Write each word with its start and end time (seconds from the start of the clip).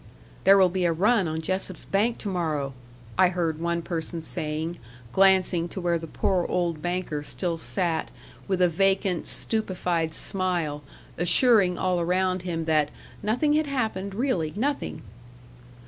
"There 0.45 0.57
will 0.57 0.69
be 0.69 0.85
a 0.85 0.91
run 0.91 1.27
on 1.27 1.41
Jessop's 1.43 1.85
bank 1.85 2.17
to 2.17 2.27
morrow," 2.27 2.73
I 3.19 3.27
heard 3.29 3.59
one 3.59 3.83
person 3.83 4.23
saying; 4.23 4.79
glancing 5.13 5.69
to 5.69 5.79
where 5.79 5.99
the 5.99 6.07
poor 6.07 6.47
old 6.49 6.81
banker 6.81 7.21
still 7.21 7.55
sat, 7.59 8.09
with 8.47 8.63
a 8.63 8.67
vacant, 8.67 9.27
stupefied 9.27 10.15
smile, 10.15 10.81
assuring 11.19 11.77
all 11.77 12.01
around 12.01 12.41
him 12.41 12.63
that 12.63 12.89
"nothing 13.21 13.53
had 13.53 13.67
happened; 13.67 14.15
really, 14.15 14.51
nothing." 14.55 15.03